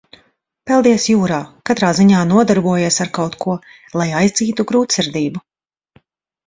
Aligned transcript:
Peldies 0.69 1.05
jūrā, 1.11 1.37
katrā 1.71 1.91
ziņā 1.99 2.21
nodarbojies 2.31 2.99
ar 3.07 3.13
kaut 3.19 3.39
ko, 3.47 3.57
lai 4.03 4.11
aizdzītu 4.23 4.71
grūtsirdību. 4.75 5.49